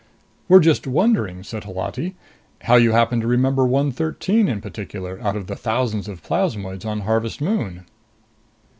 "We're 0.49 0.61
just 0.61 0.87
wondering," 0.87 1.43
said 1.43 1.65
Holati, 1.65 2.15
"how 2.61 2.73
you 2.73 2.91
happen 2.93 3.21
to 3.21 3.27
remember 3.27 3.67
113, 3.67 4.47
in 4.47 4.59
particular, 4.59 5.19
out 5.21 5.35
of 5.35 5.45
the 5.45 5.55
thousands 5.55 6.07
of 6.07 6.23
plasmoids 6.23 6.85
on 6.85 7.01
Harvest 7.01 7.39
Moon." 7.39 7.85